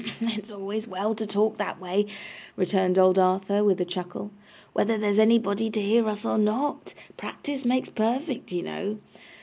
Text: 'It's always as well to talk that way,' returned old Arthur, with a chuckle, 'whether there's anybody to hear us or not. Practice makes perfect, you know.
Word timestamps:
'It's 0.19 0.49
always 0.49 0.85
as 0.85 0.89
well 0.89 1.13
to 1.13 1.27
talk 1.27 1.57
that 1.57 1.79
way,' 1.79 2.07
returned 2.55 2.97
old 2.97 3.19
Arthur, 3.19 3.63
with 3.63 3.79
a 3.79 3.85
chuckle, 3.85 4.31
'whether 4.73 4.97
there's 4.97 5.19
anybody 5.19 5.69
to 5.69 5.79
hear 5.79 6.09
us 6.09 6.25
or 6.25 6.39
not. 6.39 6.95
Practice 7.17 7.65
makes 7.65 7.91
perfect, 7.91 8.51
you 8.51 8.63
know. 8.63 8.97